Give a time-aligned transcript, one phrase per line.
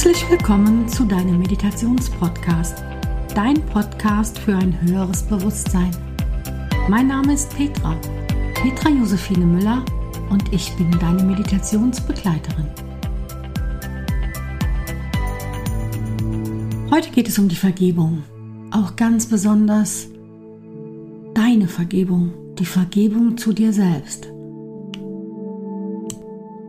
[0.00, 2.84] Herzlich willkommen zu deinem Meditationspodcast,
[3.34, 5.90] dein Podcast für ein höheres Bewusstsein.
[6.88, 7.96] Mein Name ist Petra,
[8.54, 9.84] Petra Josephine Müller
[10.30, 12.68] und ich bin deine Meditationsbegleiterin.
[16.92, 18.22] Heute geht es um die Vergebung,
[18.70, 20.06] auch ganz besonders
[21.34, 24.28] deine Vergebung, die Vergebung zu dir selbst.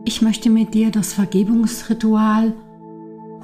[0.04, 2.54] Ich möchte mit dir das Vergebungsritual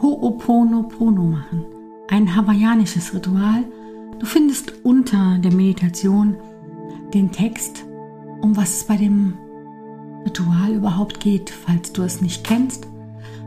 [0.01, 1.65] Ho'oponopono machen,
[2.09, 3.65] ein hawaiianisches Ritual.
[4.19, 6.37] Du findest unter der Meditation
[7.15, 7.85] den Text,
[8.41, 9.35] um was es bei dem
[10.25, 12.89] Ritual überhaupt geht, falls du es nicht kennst.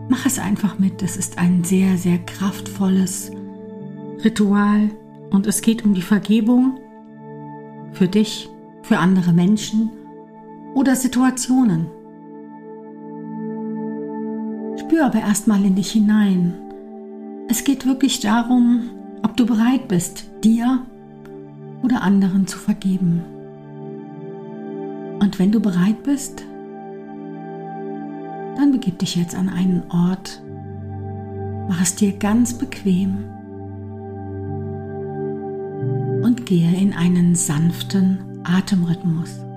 [0.07, 1.03] Mach es einfach mit.
[1.03, 3.31] Es ist ein sehr, sehr kraftvolles
[4.23, 4.89] Ritual
[5.29, 6.79] und es geht um die Vergebung
[7.91, 8.49] für dich,
[8.81, 9.91] für andere Menschen
[10.73, 11.87] oder Situationen.
[14.89, 16.55] Spür aber erstmal in dich hinein.
[17.47, 18.89] Es geht wirklich darum,
[19.21, 20.81] ob du bereit bist, dir
[21.83, 23.21] oder anderen zu vergeben.
[25.19, 26.43] Und wenn du bereit bist,
[28.57, 30.41] dann begib dich jetzt an einen Ort,
[31.67, 33.25] mach es dir ganz bequem
[36.23, 39.48] und gehe in einen sanften Atemrhythmus.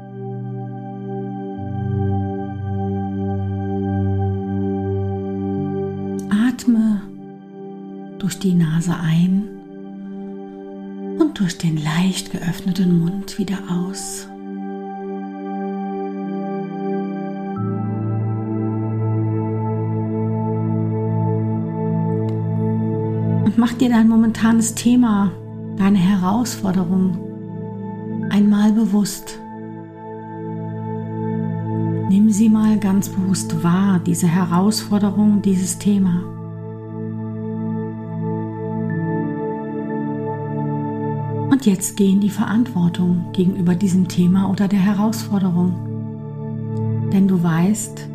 [8.32, 9.46] Durch die Nase ein
[11.18, 14.26] und durch den leicht geöffneten Mund wieder aus.
[23.44, 25.30] Und mach dir dein momentanes Thema,
[25.76, 27.18] deine Herausforderung
[28.30, 29.38] einmal bewusst.
[32.08, 36.41] Nimm sie mal ganz bewusst wahr, diese Herausforderung, dieses Thema.
[41.64, 47.08] Jetzt geh in die Verantwortung gegenüber diesem Thema oder der Herausforderung.
[47.12, 48.08] Denn du weißt,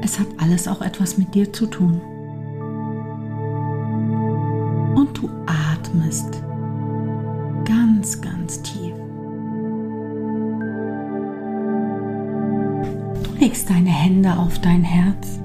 [0.00, 2.00] es hat alles auch etwas mit dir zu tun.
[4.94, 6.42] Und du atmest
[7.66, 8.94] ganz, ganz tief.
[13.24, 15.38] Du legst deine Hände auf dein Herz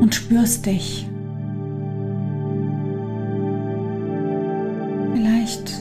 [0.00, 1.06] und spürst dich
[5.40, 5.72] Vielleicht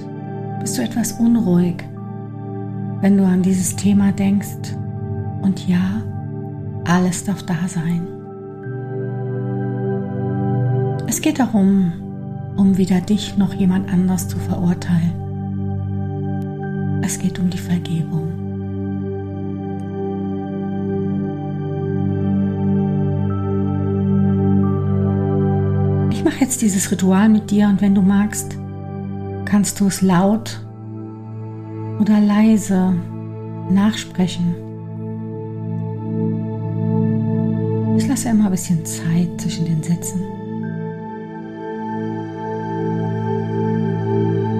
[0.61, 1.83] bist du etwas unruhig,
[3.01, 4.73] wenn du an dieses Thema denkst.
[5.41, 6.01] Und ja,
[6.85, 8.07] alles darf da sein.
[11.07, 11.91] Es geht darum,
[12.55, 15.11] um weder dich noch jemand anders zu verurteilen.
[17.03, 18.31] Es geht um die Vergebung.
[26.11, 28.58] Ich mache jetzt dieses Ritual mit dir und wenn du magst,
[29.49, 30.61] kannst du es laut
[31.99, 32.93] oder leise
[33.71, 34.55] nachsprechen.
[37.97, 40.21] Ich lasse immer ein bisschen Zeit zwischen den Sätzen.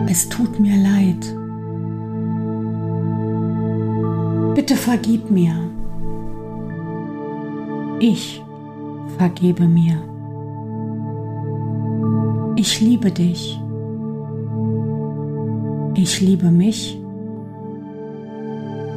[0.10, 1.36] Es tut mir leid.
[4.56, 5.54] Bitte vergib mir.
[8.00, 8.44] Ich
[9.18, 10.02] vergebe mir.
[12.56, 13.60] Ich liebe dich.
[15.96, 17.00] Ich liebe mich.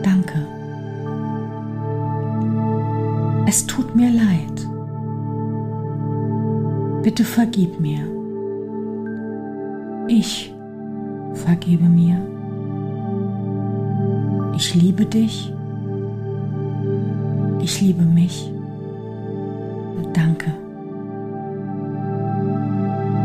[0.02, 0.46] Danke.
[3.46, 4.68] Es tut mir leid.
[7.02, 8.00] Bitte vergib mir.
[10.08, 10.54] Ich
[11.34, 12.16] vergebe mir.
[14.56, 15.52] Ich liebe dich.
[17.60, 18.52] Ich liebe mich.
[20.12, 20.52] Danke.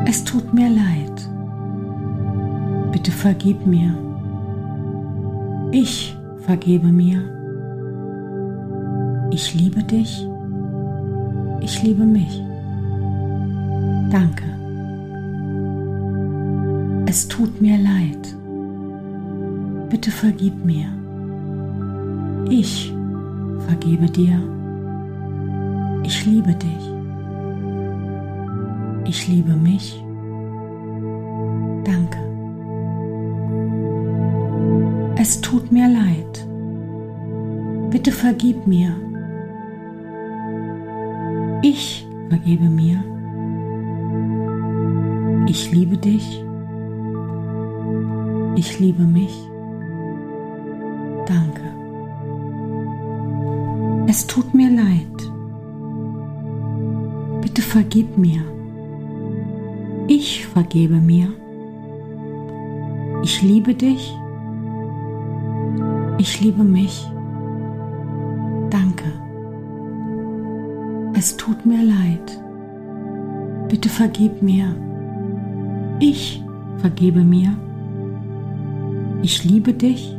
[0.05, 1.36] Es tut mir leid.
[2.97, 3.94] Bitte vergib mir.
[5.72, 7.20] Ich vergebe mir.
[9.29, 10.28] Ich liebe dich.
[11.61, 12.41] Ich liebe mich.
[14.09, 14.46] Danke.
[17.05, 18.35] Es tut mir leid.
[19.91, 20.88] Bitte vergib mir.
[22.50, 22.91] Ich
[23.67, 24.41] vergebe dir.
[26.02, 26.91] Ich liebe dich.
[29.05, 30.03] Ich liebe mich.
[31.85, 32.27] Danke.
[35.19, 36.47] Es tut mir leid.
[37.91, 38.91] Bitte vergib mir.
[41.61, 43.03] Ich vergebe mir.
[45.47, 46.43] Ich liebe dich.
[48.55, 49.35] Ich liebe mich.
[51.25, 51.64] Danke.
[54.08, 55.08] Es tut mir leid.
[57.78, 58.41] vergib mir.
[60.08, 61.28] Ich vergebe mir.
[63.23, 64.17] Ich liebe dich.
[66.19, 67.08] Ich liebe mich.
[68.69, 69.05] Danke.
[71.14, 72.41] Es tut mir leid.
[73.69, 74.75] Bitte vergib mir.
[75.99, 76.43] Ich
[76.78, 77.55] vergebe mir.
[79.22, 80.16] Ich liebe dich.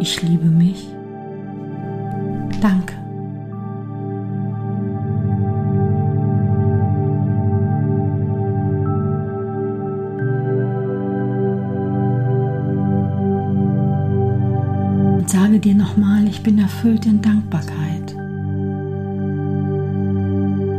[0.00, 0.86] Ich liebe mich.
[2.60, 3.07] Danke.
[15.58, 18.14] Sage dir nochmal, ich bin erfüllt in Dankbarkeit.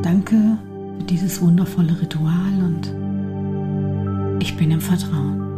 [0.02, 0.58] Danke
[0.98, 2.94] für dieses wundervolle Ritual und
[4.42, 5.49] ich bin im Vertrauen.